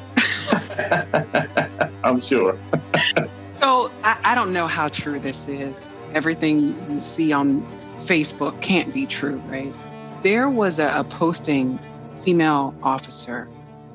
[2.03, 2.59] I'm sure.
[3.59, 5.73] so I, I don't know how true this is.
[6.17, 6.59] Everything
[6.91, 7.61] you see on
[7.99, 9.71] Facebook can't be true, right?
[10.23, 11.79] There was a, a posting,
[12.23, 13.47] female officer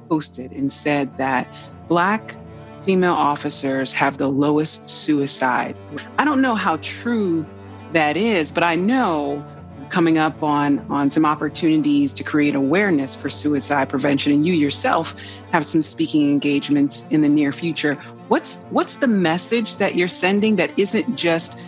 [0.08, 1.48] posted and said that
[1.88, 2.36] Black
[2.84, 5.76] female officers have the lowest suicide.
[6.16, 7.44] I don't know how true
[7.92, 9.44] that is, but I know
[9.88, 15.16] coming up on on some opportunities to create awareness for suicide prevention and you yourself
[15.50, 17.94] have some speaking engagements in the near future
[18.28, 21.60] what's what's the message that you're sending that isn't just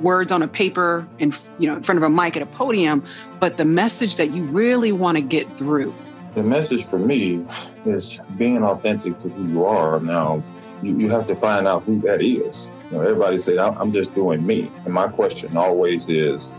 [0.00, 3.04] words on a paper and you know in front of a mic at a podium
[3.40, 5.94] but the message that you really want to get through
[6.34, 7.44] the message for me
[7.84, 10.00] is being authentic to who you are.
[10.00, 10.42] Now,
[10.82, 12.72] you, you have to find out who that is.
[12.90, 14.70] You know, everybody say, I'm just doing me.
[14.84, 16.54] And my question always is,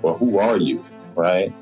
[0.00, 0.84] well, who are you?
[1.14, 1.52] Right?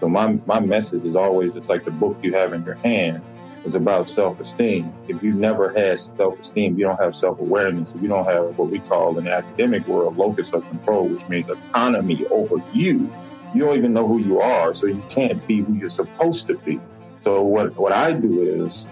[0.00, 3.22] So my, my message is always, it's like the book you have in your hand
[3.66, 4.92] is about self-esteem.
[5.08, 7.94] If you never had self-esteem, you don't have self-awareness.
[7.94, 11.28] If you don't have what we call in the academic world locus of control, which
[11.28, 13.10] means autonomy over you,
[13.54, 16.56] you don't even know who you are, so you can't be who you're supposed to
[16.58, 16.80] be.
[17.22, 18.88] So what what I do is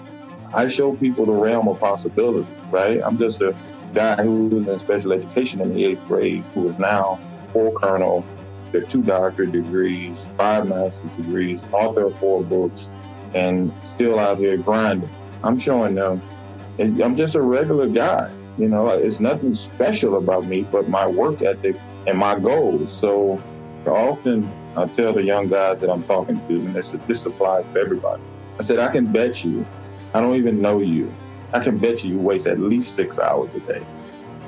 [0.53, 3.01] I show people the realm of possibility, right?
[3.03, 3.55] I'm just a
[3.93, 7.21] guy who was in special education in the eighth grade who is now
[7.53, 8.25] full colonel,
[8.73, 12.91] with two doctorate degrees, five master's degrees, author of four books,
[13.35, 15.11] and still out here grinding.
[15.43, 16.23] I'm showing them
[16.79, 18.33] I'm just a regular guy.
[18.59, 22.93] You know, it's nothing special about me, but my work ethic and my goals.
[22.93, 23.43] So
[23.87, 27.81] Often I tell the young guys that I'm talking to, and this, this applies to
[27.81, 28.23] everybody.
[28.59, 29.67] I said, I can bet you,
[30.15, 31.13] I don't even know you.
[31.53, 33.85] I can bet you you waste at least six hours a day.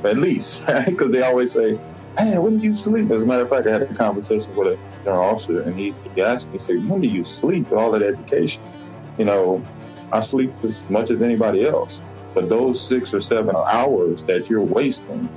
[0.04, 1.78] At least, because they always say,
[2.16, 3.10] man, when do you sleep?
[3.10, 4.78] As a matter of fact, I had a conversation with a
[5.12, 8.02] officer, and he, he asked me, he said, when do you sleep with all that
[8.02, 8.62] education?
[9.18, 9.64] You know,
[10.12, 12.04] I sleep as much as anybody else.
[12.34, 15.28] But those six or seven hours that you're wasting,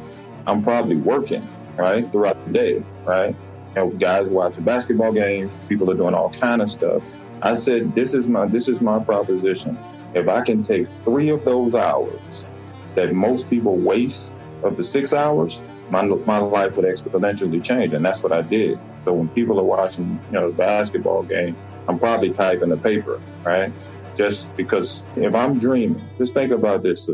[0.46, 3.36] I'm probably working, right, throughout the day, right?
[3.76, 7.02] And guys watching basketball games, people are doing all kind of stuff.
[7.42, 9.78] I said, this is my this is my proposition.
[10.14, 12.48] If I can take three of those hours
[12.96, 18.04] that most people waste of the six hours, my my life would exponentially change, and
[18.06, 18.80] that's what I did.
[19.00, 21.56] So when people are watching, you know, the basketball game,
[21.88, 23.72] I'm probably typing the paper, right?
[24.16, 27.10] Just because if I'm dreaming, just think about this.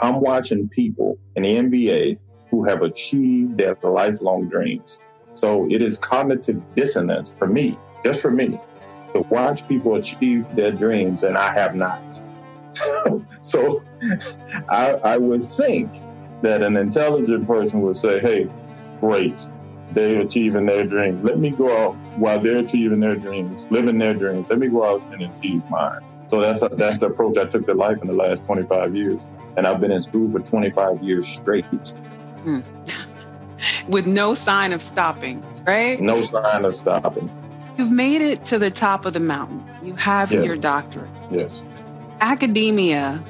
[0.00, 2.18] I'm watching people in the NBA
[2.50, 5.02] who have achieved their lifelong dreams.
[5.32, 8.58] So it is cognitive dissonance for me, just for me,
[9.12, 12.22] to watch people achieve their dreams and I have not.
[13.42, 13.82] so
[14.68, 15.92] I, I would think
[16.42, 18.48] that an intelligent person would say, hey,
[19.00, 19.48] great,
[19.92, 21.24] they're achieving their dreams.
[21.24, 24.46] Let me go out while they're achieving their dreams, living their dreams.
[24.48, 26.00] Let me go out and achieve mine.
[26.28, 29.20] So that's that's the approach I took to life in the last 25 years.
[29.56, 31.64] And I've been in school for 25 years straight.
[32.44, 32.64] Mm
[33.88, 36.00] with no sign of stopping, right?
[36.00, 37.30] No sign of stopping.
[37.78, 39.64] You've made it to the top of the mountain.
[39.82, 40.44] You have yes.
[40.44, 41.10] your doctorate.
[41.30, 41.60] Yes.
[42.20, 43.22] Academia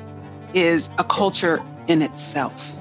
[0.54, 2.75] is a culture in itself.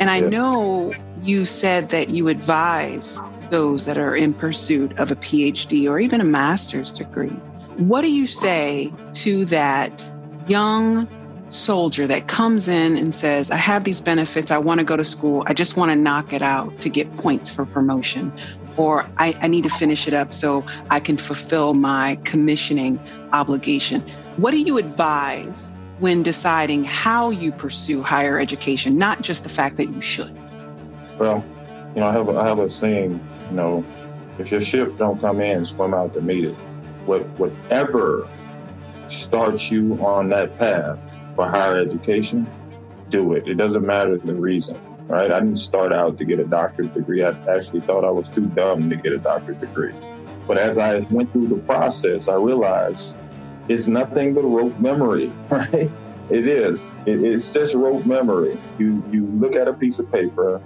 [0.00, 0.30] And I yes.
[0.30, 6.00] know you said that you advise those that are in pursuit of a PhD or
[6.00, 7.28] even a master's degree.
[7.76, 10.10] What do you say to that
[10.46, 11.06] young
[11.50, 15.04] soldier that comes in and says, I have these benefits, I want to go to
[15.04, 18.32] school, I just want to knock it out to get points for promotion,
[18.76, 23.00] or I, I, need to finish it up so I can fulfill my commissioning
[23.32, 24.00] obligation.
[24.36, 29.76] What do you advise when deciding how you pursue higher education, not just the fact
[29.76, 30.36] that you should?
[31.18, 31.44] Well,
[31.94, 33.84] you know, I have a, I have a saying, you know,
[34.38, 36.54] if your ship don't come in, swim out to meet it.
[37.04, 38.28] What, whatever
[39.08, 40.98] starts you on that path
[41.36, 42.46] for higher education,
[43.10, 43.46] do it.
[43.46, 45.30] It doesn't matter the reason, right?
[45.30, 47.22] I didn't start out to get a doctorate degree.
[47.22, 49.94] I actually thought I was too dumb to get a doctorate degree.
[50.46, 53.16] But as I went through the process, I realized
[53.70, 55.90] it's nothing but rote memory, right?
[56.28, 56.96] It is.
[57.06, 58.58] It, it's just rote memory.
[58.78, 60.60] You you look at a piece of paper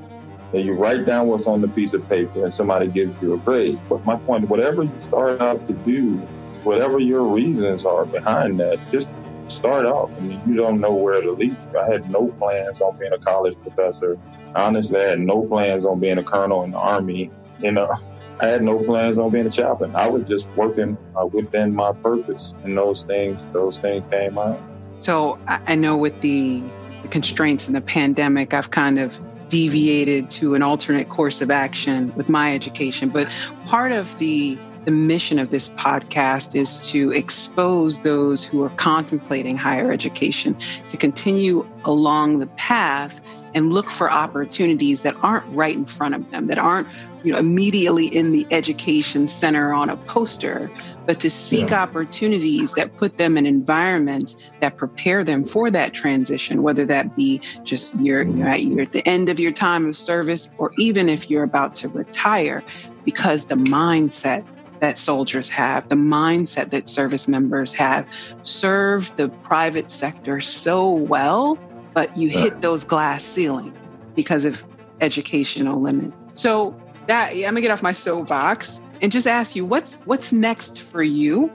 [0.55, 3.39] and you write down what's on the piece of paper, and somebody gives you a
[3.39, 3.79] grade.
[3.89, 6.17] But my point, whatever you start out to do,
[6.63, 9.11] whatever your reasons are behind that, just
[9.49, 10.11] start off.
[10.17, 11.79] I mean, you don't know where to lead you.
[11.79, 14.19] I had no plans on being a college professor.
[14.55, 17.31] Honestly, I had no plans on being a colonel in the army.
[17.61, 17.93] You know,
[18.41, 19.95] I had no plans on being a chaplain.
[19.95, 24.61] I was just working uh, within my purpose, and those things, those things came out.
[24.99, 26.63] So I know with the
[27.11, 29.19] constraints and the pandemic, I've kind of
[29.49, 33.09] deviated to an alternate course of action with my education.
[33.09, 33.29] But
[33.67, 39.57] part of the the mission of this podcast is to expose those who are contemplating
[39.57, 40.55] higher education
[40.91, 43.19] to continue along the path
[43.55, 46.89] and look for opportunities that aren't right in front of them, that aren't
[47.23, 50.71] you know immediately in the education center on a poster,
[51.07, 51.83] but to seek yeah.
[51.83, 57.41] opportunities that put them in environments that prepare them for that transition, whether that be
[57.63, 61.09] just you're, you're, at, you're at the end of your time of service, or even
[61.09, 62.63] if you're about to retire,
[63.05, 64.45] because the mindset
[64.81, 68.07] that soldiers have, the mindset that service members have,
[68.43, 71.59] serve the private sector so well
[71.95, 74.63] but you hit those glass ceilings because of
[75.01, 76.13] educational limit.
[76.35, 80.81] So that I'm gonna get off my soapbox and just ask you what's what's next
[80.81, 81.47] for you?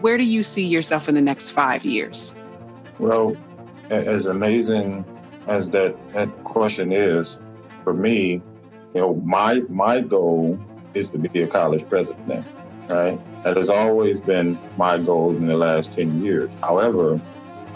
[0.00, 2.34] Where do you see yourself in the next five years?
[2.98, 3.36] Well,
[3.90, 5.04] as amazing
[5.46, 7.38] as that, that question is,
[7.84, 8.42] for me,
[8.94, 10.58] you know, my my goal
[10.94, 12.44] is to be a college president,
[12.88, 13.20] right?
[13.44, 16.50] That has always been my goal in the last 10 years.
[16.62, 17.20] However,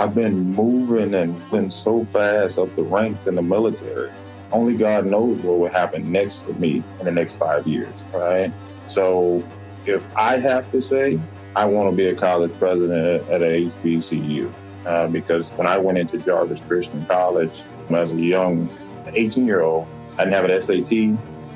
[0.00, 4.10] I've been moving and been so fast up the ranks in the military.
[4.50, 8.50] Only God knows what will happen next for me in the next five years, right?
[8.86, 9.44] So
[9.84, 11.20] if I have to say,
[11.54, 14.50] I want to be a college president at a HBCU
[14.86, 18.70] uh, because when I went into Jarvis Christian College as a young
[19.12, 19.86] 18 year old,
[20.16, 20.92] I didn't have an SAT,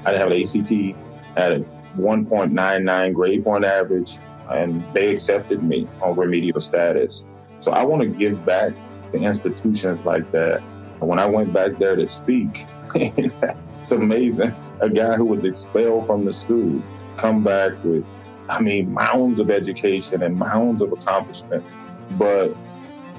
[0.05, 0.99] I didn't have an ACT,
[1.39, 1.61] I had a
[1.99, 4.19] 1.99 grade point average,
[4.51, 7.27] and they accepted me on remedial status.
[7.65, 8.75] So I want to give back
[9.13, 10.63] to institutions like that.
[11.01, 14.55] And when I went back there to speak, it's amazing.
[14.83, 16.83] A guy who was expelled from the school
[17.17, 18.05] come back with,
[18.51, 21.65] I mean, mounds of education and mounds of accomplishment,
[22.19, 22.55] but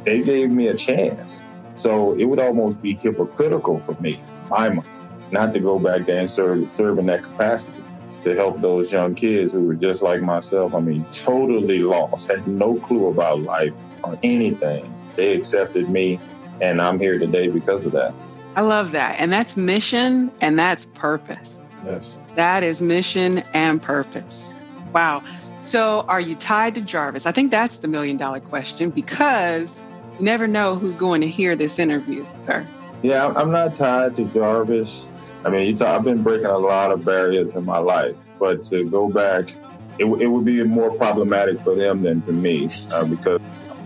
[0.04, 1.44] they gave me a chance.
[1.74, 4.88] So it would almost be hypocritical for me, my mind,
[5.32, 7.84] not to go back there and serve, serve in that capacity
[8.26, 10.76] to help those young kids who were just like myself.
[10.76, 13.74] I mean, totally lost, had no clue about life,
[14.06, 14.94] on anything.
[15.16, 16.20] They accepted me,
[16.62, 18.14] and I'm here today because of that.
[18.56, 19.20] I love that.
[19.20, 21.62] And that's mission and that's purpose.
[21.86, 22.20] Yes.
[22.36, 24.54] That is mission and purpose.
[24.94, 25.24] Wow.
[25.60, 27.26] So, are you tied to Jarvis?
[27.26, 29.84] I think that's the million dollar question because
[30.20, 32.66] you never know who's going to hear this interview, sir.
[33.02, 35.10] Yeah, I'm not tied to Jarvis.
[35.44, 38.90] I mean, talk, I've been breaking a lot of barriers in my life, but to
[38.90, 39.54] go back,
[40.00, 43.42] it, it would be more problematic for them than to me uh, because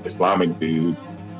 [0.06, 0.96] Islamic dude,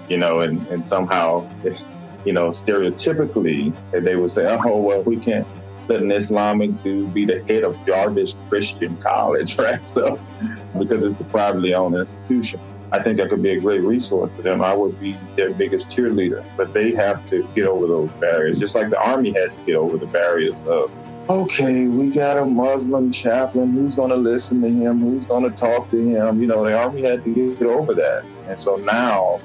[0.08, 1.50] you know, and, and somehow,
[2.26, 5.48] you know, stereotypically, they would say, oh, well, we can't
[5.88, 9.84] let an Islamic dude be the head of Jarvis Christian College, right?
[9.84, 10.20] So,
[10.78, 12.60] because it's a privately owned institution.
[12.92, 14.64] I think that could be a great resource for them.
[14.64, 18.74] I would be their biggest cheerleader, but they have to get over those barriers, just
[18.74, 20.92] like the Army had to get over the barriers of
[21.30, 23.72] okay, we got a Muslim chaplain.
[23.74, 25.00] Who's going to listen to him?
[25.00, 26.42] Who's going to talk to him?
[26.42, 28.26] You know, the Army had to get over that.
[28.48, 29.40] And so now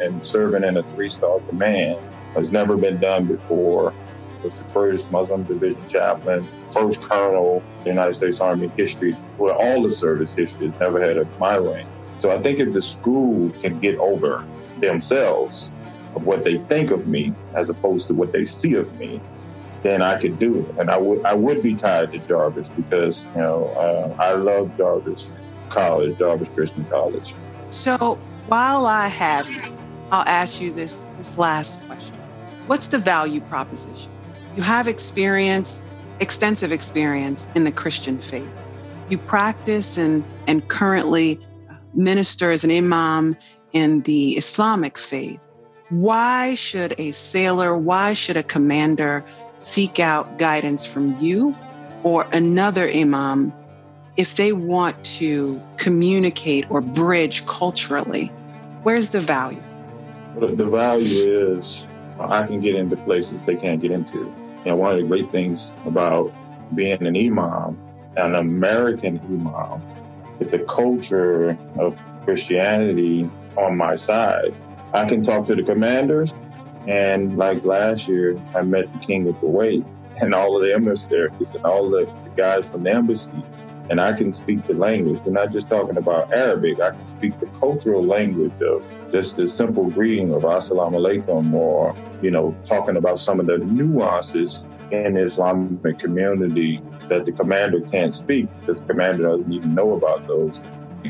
[0.00, 1.98] I'm serving in a three star command.
[2.36, 3.92] It's never been done before.
[4.38, 9.12] It was the first Muslim division chaplain, first colonel in the United States Army history,
[9.36, 11.88] where all the service history never had a my rank.
[12.20, 14.46] So I think if the school can get over
[14.78, 15.72] themselves
[16.14, 19.20] of what they think of me as opposed to what they see of me,
[19.86, 20.74] then I could do it.
[20.78, 24.76] And I would I would be tied to Jarvis because you know uh, I love
[24.76, 25.32] Jarvis
[25.68, 27.34] College, Jarvis Christian College.
[27.68, 29.62] So while I have you,
[30.10, 32.16] I'll ask you this this last question:
[32.66, 34.10] What's the value proposition?
[34.56, 35.84] You have experience,
[36.20, 38.48] extensive experience in the Christian faith.
[39.08, 41.40] You practice and and currently
[41.94, 43.36] minister as an imam
[43.72, 45.40] in the Islamic faith.
[45.90, 49.24] Why should a sailor, why should a commander
[49.58, 51.54] seek out guidance from you
[52.02, 53.52] or another imam
[54.16, 58.26] if they want to communicate or bridge culturally?
[58.82, 59.62] Where's the value?
[60.38, 61.86] The value is
[62.18, 64.32] I can get into places they can't get into.
[64.64, 66.32] And one of the great things about
[66.74, 67.78] being an imam,
[68.16, 69.82] an American imam,
[70.38, 74.54] with the culture of Christianity on my side,
[74.92, 76.34] I can talk to the commanders.
[76.86, 79.84] And like last year, I met the king of Kuwait
[80.20, 84.32] and all of the emissaries and all the guys from the embassies and I can
[84.32, 85.20] speak the language.
[85.24, 86.80] We're not just talking about Arabic.
[86.80, 91.94] I can speak the cultural language of just the simple greeting of Assalamu alaikum or,
[92.22, 97.80] you know, talking about some of the nuances in the Islamic community that the commander
[97.80, 100.62] can't speak because the commander doesn't even know about those.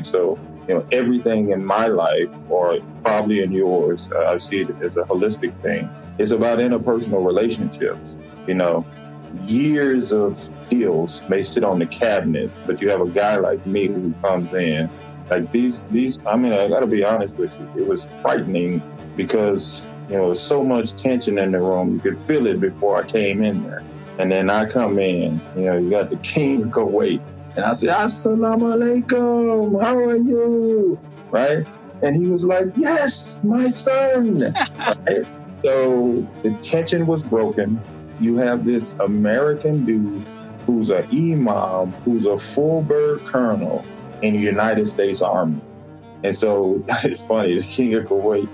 [0.03, 0.37] So,
[0.67, 4.97] you know, everything in my life or probably in yours, uh, I see it as
[4.97, 5.89] a holistic thing.
[6.17, 8.19] It's about interpersonal relationships.
[8.47, 8.85] You know,
[9.45, 13.87] years of deals may sit on the cabinet, but you have a guy like me
[13.87, 14.89] who comes in.
[15.29, 16.25] Like these, these.
[16.25, 17.83] I mean, I got to be honest with you.
[17.83, 18.81] It was frightening
[19.15, 21.95] because you know so much tension in the room.
[21.95, 23.83] You could feel it before I came in there,
[24.19, 25.41] and then I come in.
[25.57, 27.21] You know, you got the king of Kuwait,
[27.57, 29.83] and I said, "Assalamu alaikum.
[29.83, 30.97] How are you?"
[31.29, 31.67] Right,
[32.01, 35.25] and he was like, "Yes, my son." right?
[35.63, 37.81] So the tension was broken
[38.19, 40.25] you have this American dude
[40.65, 43.85] who's an imam, who's a full bird colonel
[44.21, 45.61] in the United States Army.
[46.23, 48.49] And so it's funny, the king of Kuwait,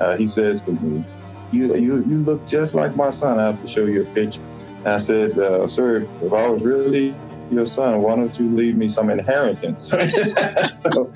[0.00, 1.04] uh, he says to me,
[1.52, 3.38] you, you, you look just like my son.
[3.38, 4.42] I have to show you a picture.
[4.78, 7.14] And I said, uh, sir, if I was really
[7.50, 9.88] your son, why don't you leave me some inheritance?
[9.90, 11.12] so,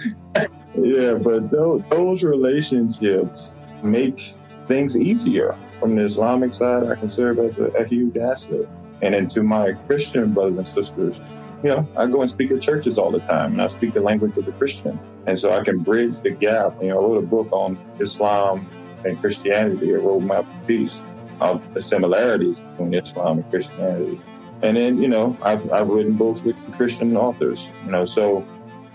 [0.77, 4.35] yeah, but those, those relationships make
[4.67, 8.67] things easier from the Islamic side, I can serve as a, a huge asset.
[9.01, 11.21] And then to my Christian brothers and sisters,
[11.63, 14.01] you know, I go and speak at churches all the time, and I speak the
[14.01, 16.81] language of the Christian, and so I can bridge the gap.
[16.81, 18.69] You know, I wrote a book on Islam
[19.05, 21.05] and Christianity, a roadmap of peace,
[21.41, 24.21] of the similarities between Islam and Christianity.
[24.63, 27.73] And then, you know, I've, I've written books with Christian authors.
[27.85, 28.47] You know, so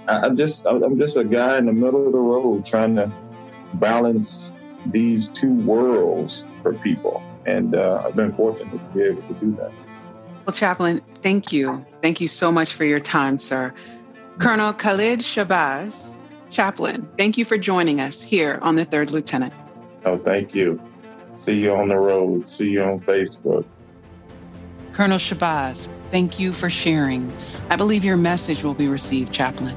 [0.08, 3.12] I, am just I'm just a guy in the middle of the road trying to
[3.76, 4.52] balance
[4.88, 7.24] these two worlds for people.
[7.46, 9.72] And uh, I've been fortunate to be able to do that.
[10.46, 11.86] Well, Chaplain, thank you.
[12.02, 13.74] Thank you so much for your time, sir.
[14.40, 16.18] Colonel Khalid Shabazz,
[16.50, 19.54] Chaplain, thank you for joining us here on the Third Lieutenant.
[20.06, 20.80] Oh, thank you.
[21.36, 22.48] See you on the road.
[22.48, 23.66] See you on Facebook.
[24.94, 27.32] Colonel Shabazz, thank you for sharing.
[27.72, 29.76] I believe your message will be received, Chaplain.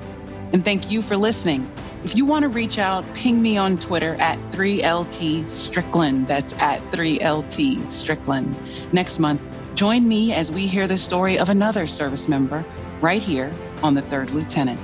[0.52, 1.70] And thank you for listening.
[2.04, 6.28] If you want to reach out, ping me on Twitter at 3LT Strickland.
[6.28, 8.54] That's at 3LT Strickland.
[8.92, 9.40] Next month,
[9.74, 12.62] join me as we hear the story of another service member
[13.00, 13.50] right here
[13.82, 14.78] on the Third Lieutenant.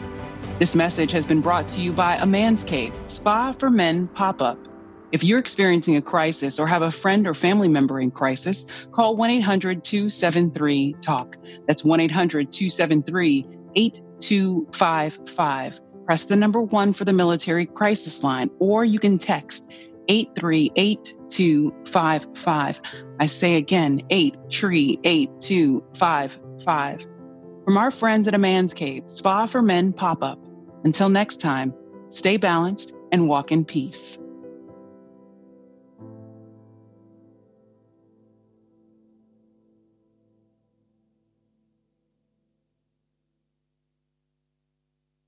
[0.58, 4.40] This message has been brought to you by A Man's Cave, Spa for Men pop
[4.40, 4.71] up.
[5.12, 9.16] If you're experiencing a crisis or have a friend or family member in crisis, call
[9.16, 11.36] 1 800 273 TALK.
[11.66, 13.46] That's 1 800 273
[13.76, 19.70] 8255 press the number one for the military crisis line, or you can text
[20.08, 22.80] 838255.
[23.20, 27.06] I say again, 838255.
[27.64, 30.40] From our friends at A Man's Cave, Spa for Men pop up.
[30.84, 31.72] Until next time,
[32.10, 34.18] stay balanced and walk in peace.